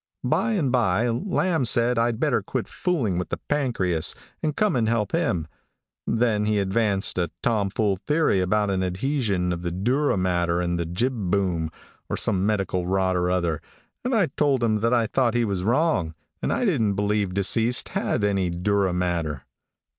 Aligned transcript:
"By 0.23 0.53
and 0.53 0.71
by, 0.71 1.09
Lamb 1.09 1.63
said 1.63 1.99
I'd 1.99 2.19
better 2.19 2.41
quit 2.41 2.67
fooling 2.67 3.19
with 3.19 3.29
the 3.29 3.37
pancreas, 3.37 4.15
and 4.41 4.55
come 4.55 4.75
and 4.75 4.89
help 4.89 5.11
him. 5.11 5.47
Then 6.07 6.45
he 6.45 6.57
advanced 6.57 7.19
a 7.19 7.29
tom 7.43 7.69
fool 7.69 7.97
theory 7.97 8.39
about 8.41 8.71
an 8.71 8.81
adhesion 8.81 9.53
of 9.53 9.61
the 9.61 9.69
dura 9.69 10.17
mater 10.17 10.59
to 10.59 10.75
the 10.75 10.87
jib 10.87 11.29
boom, 11.29 11.69
or 12.09 12.17
some 12.17 12.47
medical 12.47 12.87
rot 12.87 13.15
or 13.15 13.29
other, 13.29 13.61
and 14.03 14.15
I 14.15 14.25
told 14.35 14.63
him 14.63 14.79
that 14.79 14.91
I 14.91 15.05
thought 15.05 15.35
he 15.35 15.45
was 15.45 15.63
wrong, 15.63 16.15
and 16.41 16.51
I 16.51 16.65
didn't 16.65 16.95
believe 16.95 17.35
deceased 17.35 17.89
had 17.89 18.23
any 18.23 18.49
dura 18.49 18.93
mater. 18.93 19.43